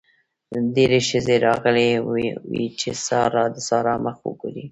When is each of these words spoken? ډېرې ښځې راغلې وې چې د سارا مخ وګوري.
ډېرې 0.75 0.99
ښځې 1.09 1.35
راغلې 1.47 1.89
وې 2.51 2.65
چې 2.79 2.89
د 3.53 3.57
سارا 3.67 3.95
مخ 4.05 4.17
وګوري. 4.25 4.59